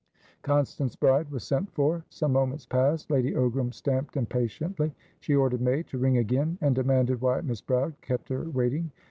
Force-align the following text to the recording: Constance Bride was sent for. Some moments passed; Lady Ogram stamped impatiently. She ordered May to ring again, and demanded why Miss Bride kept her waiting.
Constance 0.41 0.95
Bride 0.95 1.29
was 1.29 1.43
sent 1.43 1.71
for. 1.75 2.03
Some 2.09 2.31
moments 2.31 2.65
passed; 2.65 3.11
Lady 3.11 3.33
Ogram 3.33 3.71
stamped 3.71 4.17
impatiently. 4.17 4.95
She 5.19 5.35
ordered 5.35 5.61
May 5.61 5.83
to 5.83 5.99
ring 5.99 6.17
again, 6.17 6.57
and 6.59 6.73
demanded 6.73 7.21
why 7.21 7.41
Miss 7.41 7.61
Bride 7.61 7.93
kept 8.01 8.29
her 8.29 8.49
waiting. 8.49 8.89